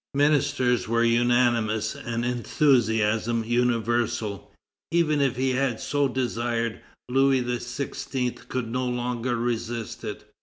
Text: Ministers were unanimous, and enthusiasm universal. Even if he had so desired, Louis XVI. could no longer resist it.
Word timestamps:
Ministers 0.15 0.87
were 0.87 1.03
unanimous, 1.03 1.93
and 1.93 2.25
enthusiasm 2.25 3.43
universal. 3.45 4.51
Even 4.89 5.21
if 5.21 5.35
he 5.35 5.51
had 5.51 5.79
so 5.79 6.07
desired, 6.07 6.79
Louis 7.07 7.43
XVI. 7.43 8.47
could 8.49 8.71
no 8.71 8.87
longer 8.87 9.35
resist 9.35 10.03
it. 10.03 10.27